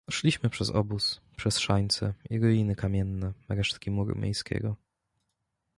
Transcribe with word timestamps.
"Szliśmy 0.11 0.49
przez 0.49 0.69
obóz, 0.69 1.21
przez 1.35 1.57
szańce 1.59 2.13
i 2.29 2.39
ruiny 2.39 2.75
kamienne, 2.75 3.33
resztki 3.49 3.91
muru 3.91 4.15
miejskiego." 4.19 4.75